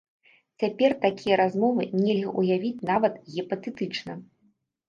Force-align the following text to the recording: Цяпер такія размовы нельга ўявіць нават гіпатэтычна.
Цяпер 0.63 0.95
такія 1.03 1.35
размовы 1.43 1.83
нельга 2.05 2.33
ўявіць 2.41 2.85
нават 2.91 3.23
гіпатэтычна. 3.35 4.21